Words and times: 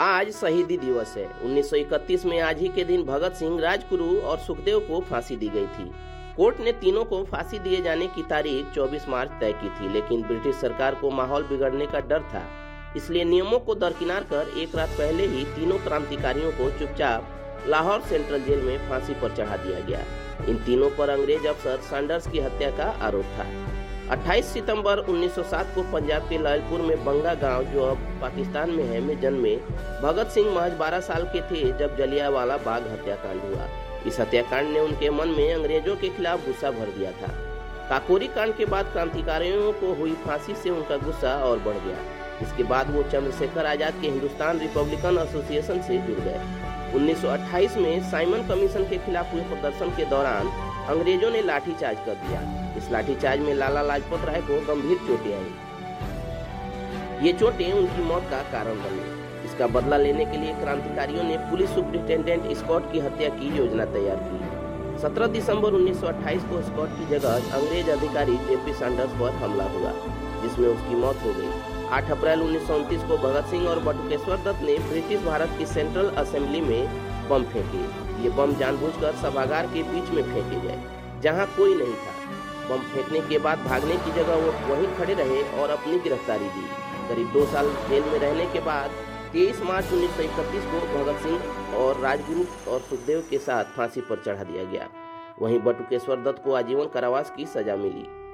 आज 0.00 0.30
शहीदी 0.30 0.76
दिवस 0.76 1.14
है। 1.16 1.26
1931 1.42 2.24
में 2.24 2.40
आज 2.40 2.58
ही 2.58 2.68
के 2.68 2.84
दिन 2.84 3.02
भगत 3.02 3.32
सिंह 3.32 3.60
राजगुरु 3.60 4.20
और 4.20 4.38
सुखदेव 4.38 4.78
को 4.80 5.00
फांसी 5.00 5.36
दी 5.36 5.48
गई 5.48 5.66
थी। 5.66 5.90
कोर्ट 6.36 6.60
ने 6.60 6.72
तीनों 6.72 7.04
को 7.04 7.24
फांसी 7.24 7.58
दिए 7.58 7.82
जाने 7.82 8.06
की 8.06 8.22
तारीख 8.22 8.66
24 8.74 9.08
मार्च 9.08 9.30
तय 9.40 9.52
की 9.52 9.68
थी, 9.68 9.92
लेकिन 9.92 10.22
ब्रिटिश 10.22 10.56
सरकार 10.56 10.94
को 10.94 11.10
माहौल 11.10 11.42
बिगड़ने 11.42 11.86
का 11.86 12.00
डर 12.00 12.20
था। 12.20 12.42
इसलिए 12.96 13.24
नियमों 13.24 13.58
को 13.58 13.74
दरकिनार 13.74 14.24
कर 14.24 14.52
एक 14.58 14.76
रात 14.76 14.88
पहले 14.88 15.26
ही 15.26 15.44
तीनों 15.44 15.78
क्रांतिकारियों 15.78 16.52
को 16.52 16.70
चुपचाप 16.78 17.64
लाहौर 17.66 18.00
सेंट्रल 18.00 18.40
जेल 18.40 18.62
में 18.62 18.88
फांसी 18.88 19.14
पर 19.14 19.36
चढ़ा 19.36 19.56
दिया 19.56 19.80
गया। 19.80 20.00
इन 20.48 20.56
तीनों 20.56 20.90
पर 20.90 21.08
अंग्रेज़ 21.08 21.46
अफसर 21.46 21.76
सैंडर्स 21.76 22.30
की 22.30 22.38
हत्या 22.38 22.70
का 22.70 22.84
आरोप 22.84 23.24
था। 23.24 23.44
28 24.10 24.44
सितंबर 24.44 24.98
1907 25.00 25.74
को 25.74 25.82
पंजाब 25.82 26.28
के 26.28 26.38
लालपुर 26.38 26.80
में 26.80 27.04
बंगा 27.04 27.32
गाँव, 27.34 27.64
जो 27.64 27.84
अब 27.84 28.02
पाकिस्तान 28.20 28.70
में 28.70 28.84
है, 28.84 29.00
में 29.00 29.20
जन्मे 29.20 29.54
भगत 30.02 30.26
सिंह 30.26 30.50
महज 30.54 30.72
12 30.72 31.00
साल 31.00 31.24
के 31.24 31.40
थे, 31.40 31.62
जब 31.78 31.96
जलियावाला 31.96 32.56
बाग 32.56 32.86
हत्याकांड 32.86 33.40
हुआ। 33.40 33.66
इस 34.06 34.20
हत्याकांड 34.20 34.68
ने 34.68 34.80
उनके 34.80 35.10
मन 35.10 35.28
में 35.28 35.54
अंग्रेज़ों 35.54 35.96
के 35.96 36.08
खिलाफ 36.08 36.46
गुस्सा 36.46 36.70
भर 36.70 36.92
दिया 36.98 37.10
था। 37.12 37.32
काकोरी 37.88 38.26
कांड 38.26 38.56
के 38.56 38.64
बाद 38.64 38.92
क्रांतिकारियों 38.92 39.72
को 39.72 39.92
हुई 39.94 40.12
फांसी 40.26 40.54
से 40.54 40.70
उनका 40.70 40.96
गुस्सा 40.96 41.34
और 41.44 41.58
बढ़ 41.58 41.78
गया। 41.86 41.98
इसके 42.42 42.62
बाद 42.62 42.90
वो 42.90 43.02
चंद्रशेखर 43.02 43.66
आज़ाद 43.66 44.00
के 44.00 44.08
हिंदुस्तान 44.08 44.58
रिपब्लिकन 44.58 45.18
एसोसिएशन 45.18 45.82
से 45.82 45.98
जुड़ 45.98 46.20
गए। 46.20 46.40
1928 46.94 47.76
में 47.76 48.10
साइमन 48.10 48.46
कमीशन 48.48 48.88
के 48.88 48.98
खिलाफ 48.98 49.32
हुए 49.32 49.42
प्रदर्शन 49.42 49.96
के 49.96 50.04
दौरान 50.04 50.46
अंग्रेज़ों 50.88 51.30
ने 51.30 51.42
लाठीचार्ज 51.42 51.98
कर 52.06 52.14
दिया। 52.14 52.40
इस 52.86 52.92
लाठीचार्ज 52.92 53.40
में 53.40 53.54
लाला 53.54 53.80
लाजपत 53.82 54.24
राय 54.24 54.40
को 54.48 54.56
गंभीर 54.66 54.98
चोटें 55.06 55.32
आई। 55.34 57.24
ये 57.26 57.32
चोटें 57.32 57.72
उनकी 57.72 58.02
मौत 58.02 58.26
का 58.30 58.42
कारण 58.50 58.76
बनी। 58.82 59.46
इसका 59.46 59.66
बदला 59.68 59.96
लेने 59.96 60.24
के 60.24 60.36
लिए 60.36 60.52
क्रांतिकारियों 60.54 61.24
ने 61.24 61.36
पुलिस 61.50 61.70
सुप्रिंटेंडेंट 61.70 62.44
स्कॉट 62.56 62.92
की 62.92 63.00
हत्या 63.00 63.28
की 63.30 63.48
योजना 63.56 63.84
तैयार 63.94 64.20
की। 64.24 64.38
17 65.00 65.26
दिसंबर 65.28 65.74
1928 65.74 66.44
को 66.44 66.60
स्कॉट 66.62 66.92
की 66.98 67.06
जगह 67.08 67.56
अंग्रेज़ 67.56 67.90
अधिकारी 67.90 68.36
जेपी 68.48 68.74
सैंडर्स 68.74 69.12
पर 69.20 69.30
हमला 69.42 69.66
हुआ, 69.70 69.92
जिसमें 70.42 70.68
उसकी 70.68 70.94
मौत 70.96 71.24
हो 71.24 71.32
गई। 71.38 71.50
8 71.92 72.10
अप्रैल 72.12 72.42
उन्नीस 72.42 72.66
को 73.02 73.16
भगत 73.18 73.50
सिंह 73.50 73.64
और 73.68 73.78
बटुकेश्वर 73.84 74.36
दत्त 74.44 74.60
ने 74.62 74.74
ब्रिटिश 74.90 75.24
भारत 75.24 75.56
की 75.58 75.66
सेंट्रल 75.66 76.08
असेंबली 76.18 76.60
में 76.62 76.82
बम 77.30 77.42
फेंके। 77.54 77.82
ये 78.22 78.30
बम 78.36 78.54
जानबूझकर 78.58 79.12
सभागार 79.22 79.64
के 79.74 79.82
बीच 79.90 80.06
में 80.10 80.22
फेंके 80.24 80.60
गए, 80.60 80.78
जहाँ 81.22 81.46
कोई 81.56 81.74
नहीं 81.74 81.96
था। 81.96 82.14
बम 82.70 82.82
फेंकने 82.94 83.20
के 83.20 83.38
बाद 83.38 83.58
भागने 83.58 83.96
की 83.96 84.12
जगह 84.12 84.34
वो 84.34 84.52
वहीं 84.68 84.86
खड़े 84.96 85.14
रहे 85.14 85.42
और 85.60 85.70
अपनी 85.70 85.98
गिरफ्तारी 85.98 86.48
दी। 86.48 86.66
करीब 87.08 87.32
दो 87.32 87.46
साल 87.46 87.68
जेल 87.88 88.02
में 88.02 88.18
रहने 88.18 88.46
के 88.46 88.60
बाद 88.60 88.90
23 89.32 89.62
मार्च 89.62 89.92
उन्नीस 89.92 90.10
सौ 90.10 90.22
इकतीस 90.22 90.64
को 90.64 90.80
भगत 90.96 91.22
सिंह 91.22 91.76
और 91.76 92.00
राजगुरु 92.00 92.44
और 92.70 92.80
सुखदेव 92.80 93.24
के 93.30 93.38
साथ 93.38 93.64
फांसी 93.64 94.00
पर 94.00 94.22
चढ़ा 94.26 94.44
दिया 94.44 94.64
गया। 94.64 94.88
वहीं 95.40 95.58
बटुकेश्वर 95.58 96.16
दत्त 96.16 96.42
को 96.44 96.54
आजीवन 96.54 96.88
कारावास 96.94 97.32
की 97.36 97.46
सजा 97.46 97.76
मिली। 97.76 98.25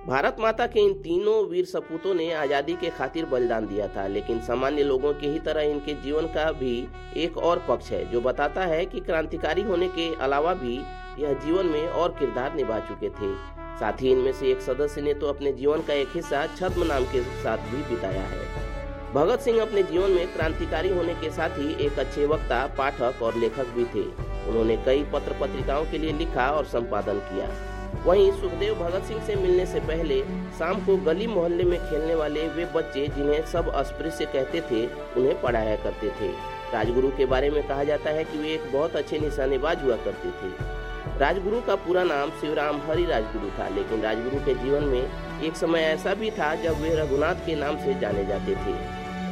भारत 0.00 0.36
माता 0.40 0.66
के 0.66 0.80
इन 0.80 0.92
तीनों 0.94 1.34
वीर 1.48 1.64
सपूतों 1.64 2.14
ने 2.14 2.32
आज़ादी 2.34 2.74
के 2.74 2.90
खातिर 2.90 3.24
बलिदान 3.26 3.66
दिया 3.66 3.88
था, 3.88 4.06
लेकिन 4.06 4.40
सामान्य 4.40 4.82
लोगों 4.82 5.12
के 5.14 5.26
ही 5.26 5.38
तरह 5.38 5.62
इनके 5.62 5.94
जीवन 5.94 6.26
का 6.26 6.50
भी 6.52 6.88
एक 7.16 7.36
और 7.38 7.64
पक्ष 7.68 7.90
है, 7.90 8.04
जो 8.12 8.20
बताता 8.20 8.64
है 8.64 8.84
कि 8.86 9.00
क्रांतिकारी 9.00 9.62
होने 9.62 9.88
के 9.88 10.08
अलावा 10.22 10.54
भी 10.54 10.76
यह 11.18 11.32
जीवन 11.44 11.66
में 11.66 11.86
और 11.86 12.16
किरदार 12.18 12.54
निभा 12.54 12.78
चुके 12.88 13.08
थे। 13.10 13.34
साथ 13.80 14.02
ही 14.02 14.10
इनमें 14.12 14.32
से 14.32 14.50
एक 14.50 14.60
सदस्य 14.60 15.00
ने 15.00 15.14
तो 15.14 15.26
अपने 15.26 15.52
जीवन 15.52 15.82
का 15.82 15.94
एक 15.94 16.08
हिस्सा 16.14 16.46
छद्म 16.56 16.86
नाम 16.86 17.04
के 17.04 17.22
साथ 17.42 17.70
भी 17.70 17.82
बिताया 17.90 18.22
है। 18.24 18.68
भगत 19.14 19.40
सिंह 19.40 19.60
अपने 19.62 19.82
जीवन 19.82 20.10
में 20.10 20.32
क्रांतिकारी 20.34 20.88
होने 20.88 21.14
के 21.14 21.30
साथ 21.30 21.58
ही 21.58 21.72
एक 21.86 21.98
अच्छे 21.98 22.26
वक्ता, 22.26 22.66
पाठक 22.78 23.22
और 23.22 23.36
लेखक 23.36 23.74
भी 23.76 23.84
थे। 23.94 24.06
उन्होंने 24.48 24.76
कई 24.86 25.04
पत्र 25.12 25.36
पत्रिकाओं 25.40 25.84
के 25.90 25.98
लिए 25.98 26.12
लिखा 26.18 26.50
और 26.50 26.64
संपादन 26.66 27.18
किया। 27.24 27.48
वहीं 27.96 28.30
सुखदेव 28.32 28.74
भगत 28.74 29.04
सिंह 29.04 29.20
से 29.26 29.34
मिलने 29.36 29.64
से 29.66 29.80
पहले 29.82 30.20
शाम 30.58 30.84
को 30.84 30.96
गली 31.06 31.26
मोहल्ले 31.26 31.64
में 31.64 31.78
खेलने 31.80 32.14
वाले 32.14 32.46
वे 32.48 32.64
बच्चे 32.74 33.06
जिन्हें 33.08 33.44
सब 33.46 33.68
अस्पृश्य 33.74 34.24
कहते 34.26 34.60
थे, 34.60 34.86
उन्हें 35.16 35.40
पढ़ाया 35.42 35.76
करते 35.76 36.08
थे। 36.10 36.30
राजगुरु 36.72 37.08
के 37.08 37.26
बारे 37.26 37.50
में 37.50 37.62
कहा 37.68 37.84
जाता 37.84 38.10
है 38.10 38.24
कि 38.24 38.38
वे 38.38 38.52
एक 38.54 38.72
बहुत 38.72 38.96
अच्छे 38.96 39.18
निशानेबाज 39.18 39.82
हुआ 39.84 39.96
करते 40.04 40.30
थे। 40.32 41.18
राजगुरु 41.20 41.60
का 41.60 41.74
पूरा 41.76 42.02
नाम 42.04 42.30
शिवराम 42.40 42.80
हरि 42.88 43.04
राजगुरु 43.06 43.50
था, 43.50 43.68
लेकिन 43.68 44.02
राजगुरु 44.02 44.44
के 44.44 44.54
जीवन 44.54 44.84
में 44.84 45.42
एक 45.42 45.56
समय 45.56 45.80
ऐसा 45.82 46.14
भी 46.14 46.30
था 46.30 46.54
जब 46.62 46.80
वे 46.82 46.94
रघुनाथ 46.96 47.46
के 47.46 47.54
नाम 47.56 47.76
से 47.76 47.98
जाने 48.00 48.24
जाते 48.26 48.54
थे। 48.56 48.74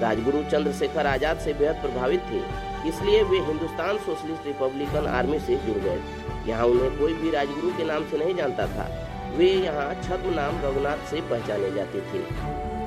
राजगुरु 0.00 0.42
चंद्रशेखर 0.50 1.06
आज़ाद 1.06 1.38
से 1.38 1.52
बेहद 1.54 1.76
प्रभावित 1.82 2.20
थे, 2.30 2.42
इसलिए 2.88 3.22
वे 3.22 3.38
हिंदुस्तान 3.46 3.98
सोशलिस्ट 3.98 4.46
रिपब्लिकन 4.46 5.06
आर्मी 5.08 5.38
से 5.40 5.56
जुड़ 5.56 5.78
गए। 5.78 6.27
यहाँ 6.48 6.66
उन्हें 6.66 6.98
कोई 6.98 7.14
भी 7.14 7.30
राजगुरु 7.30 7.70
के 7.76 7.84
नाम 7.84 8.04
से 8.10 8.18
नहीं 8.18 8.34
जानता 8.34 8.66
था। 8.66 8.88
वे 9.36 9.46
यहाँ 9.46 9.94
छद्म 10.02 10.34
नाम 10.34 10.60
रघुनाथ 10.64 11.06
से 11.10 11.20
पहचाने 11.30 11.70
जाते 11.70 12.00
थे। 12.00 12.22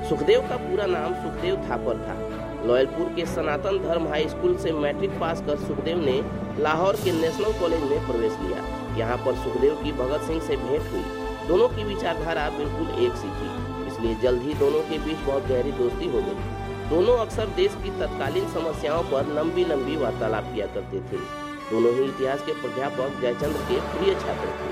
सुखदेव 0.08 0.40
का 0.48 0.56
पूरा 0.58 0.86
नाम 0.86 1.14
सुखदेव 1.14 1.56
थापर 1.68 1.98
था। 1.98 2.16
लॉयलपुर 2.66 3.12
के 3.16 3.26
सनातन 3.26 3.78
धर्म 3.78 4.06
हाई 4.08 4.28
स्कूल 4.28 4.56
से 4.56 4.72
मैट्रिक 4.72 5.18
पास 5.20 5.40
कर 5.40 5.56
सुखदेव 5.58 5.98
ने 5.98 6.20
लाहौर 6.62 6.96
के 6.96 7.12
नेशनल 7.12 7.52
कॉलेज 7.60 7.82
में 7.82 8.06
प्रवेश 8.06 8.36
लिया। 8.40 8.64
यहाँ 8.98 9.16
पर 9.16 9.34
सुखदेव 9.34 9.74
की 9.84 9.92
भगत 9.92 10.26
सिंह 10.26 10.40
से 10.40 10.56
भेंट 10.56 10.90
हुई। 10.92 11.04
दोनों 11.48 11.68
की 11.68 11.84
विचारधारा 11.84 12.48
बिल्कुल 12.50 13.04
एक 13.04 13.14
सी 13.14 13.28
थी। 13.28 13.86
इसलिए 13.86 14.14
जल्द 14.22 14.42
ही 14.42 14.54
दोनों 14.54 14.80
के 14.80 14.98
बीच 14.98 15.24
बहुत 15.26 15.46
गहरी 15.46 15.72
दोस्ती 15.72 16.06
हो 16.06 16.22
गई। 16.22 16.88
दोनों 16.90 17.16
अक्सर 17.18 17.46
देश 17.56 17.74
की 17.84 17.90
तत्कालीन 18.00 18.48
समस्याओं 18.48 19.02
पर 19.02 19.32
लंबी 19.34 19.64
लंबी 19.64 19.96
वार्तालाप 19.96 20.52
किया 20.54 20.66
करते 20.66 21.00
थे। 21.10 21.20
दोनों 21.72 21.92
ही 21.94 22.04
इतिहास 22.04 22.42
के 22.46 22.52
प्राध्यापक 22.54 23.20
जयचंद्र 23.20 23.66
के 23.68 23.80
प्रिय 23.92 24.14
छात्र 24.14 24.48
थे। 24.52 24.70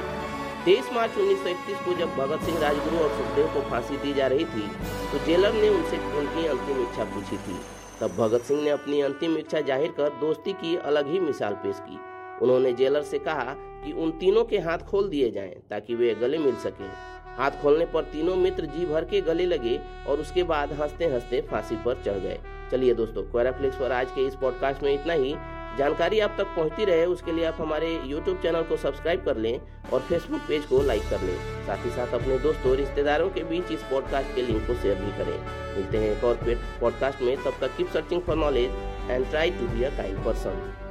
तेईस 0.65 0.89
मार्च 0.93 1.19
1931 1.19 1.85
को 1.85 1.95
जब 1.99 2.17
भगत 2.17 2.43
सिंह 2.45 2.59
राजगुरु 2.61 2.99
और 2.99 3.11
सुखदेव 3.11 3.47
को 3.55 3.61
फांसी 3.71 3.97
दी 3.97 4.13
जा 4.15 4.27
रही 4.27 4.45
थी 4.47 4.67
तो 5.13 5.25
जेलर 5.27 5.53
ने 5.53 5.69
उनसे 5.69 5.99
उनकी 6.19 6.47
अंतिम 6.47 6.83
इच्छा 6.83 7.05
पूछी 7.15 7.37
थी। 7.39 7.59
तब 8.01 8.17
भगत 8.17 8.43
सिंह 8.43 8.63
ने 8.63 8.71
अपनी 8.71 9.01
अंतिम 9.01 9.37
इच्छा 9.37 9.61
ज़ाहिर 9.61 9.91
कर 9.91 10.09
दोस्ती 10.21 10.53
की 10.55 10.75
अलग 10.85 11.11
ही 11.13 11.21
मिसाल 11.21 11.55
पेश 11.63 11.81
की। 11.81 11.99
उन्होंने 12.43 12.73
जेलर 12.73 13.03
से 13.03 13.19
कहा 13.21 13.55
कि 13.85 13.93
उन 13.95 14.11
तीनों 14.21 14.45
के 14.45 14.59
हाथ 14.59 14.85
खोल 14.89 15.09
दिए 15.09 15.31
जाएँ 15.31 15.55
ताकि 15.71 15.95
वे 15.95 16.15
गले 16.15 16.39
मिल 16.39 16.55
सकें। 16.57 16.91
हाथ 17.39 17.51
खोलने 17.63 17.87
पर 17.87 18.05
तीनों 18.05 18.35
मित्र 18.37 18.67
जी 18.67 18.85
भर 18.87 19.05
के 19.05 19.21
गले 19.23 19.47
लगे 19.47 19.79
और 20.09 20.21
उसके 20.21 20.43
बाद 20.43 20.73
हँसते 20.81 21.07
हँसते 21.07 21.41
फांसी 21.51 21.77
पर 21.77 22.03
चढ़ 22.05 22.19
गए। 22.19 22.39
चलिए 22.71 22.95
दोस्तों, 22.95 23.23
क्वेराफ्लिक्स 23.23 23.77
पर 23.77 23.93
आज 23.93 24.11
के 24.11 24.27
इस 24.27 24.35
पॉडकास्ट 24.35 24.83
में 24.83 24.93
इतना 24.95 25.13
ही। 25.15 25.35
जानकारी 25.79 26.21
आप 26.21 26.35
तक 26.39 26.47
पहुँचती 26.47 26.85
रहे, 26.85 27.05
उसके 27.07 27.33
लिए 27.33 27.45
आप 27.45 27.57
हमारे 27.61 27.89
यूट्यूब 28.07 28.41
चैनल 28.43 28.63
को 28.63 28.77
सब्सक्राइब 28.77 29.25
कर 29.25 29.37
लें 29.37 29.61
और 29.93 30.01
फेसबुक 30.01 30.41
पेज 30.41 30.65
को 30.65 30.83
लाइक 30.83 31.03
कर 31.03 31.21
लें। 31.21 31.37
साथ 31.67 31.85
ही 31.85 31.91
साथ 31.91 32.15
अपने 32.15 32.39
दोस्तों 32.39 32.77
रिश्तेदारों 32.77 33.31
के 33.31 33.45
बीच 33.45 33.73
इस 33.73 33.83
पॉडकास्ट 33.83 34.35
के 34.35 34.43
लिंक 34.43 34.67
को 34.67 34.75
शेयर 34.75 34.95
भी 34.95 35.11
करें। 35.13 35.39
मिलते 35.77 35.99
हैं 35.99 36.17
एक 36.17 36.25
और 36.25 36.39
पॉडकास्ट 36.81 37.23
में। 37.23 37.37
तब 37.37 37.55
तक 37.61 37.77
keep 37.77 37.89
searching 37.89 38.23
for 38.23 38.37
knowledge 38.37 38.71
and 39.11 39.31
try 39.31 39.51
to 39.51 39.69
be 39.69 39.85
a 39.85 39.91
kind 39.91 40.25
person 40.25 40.90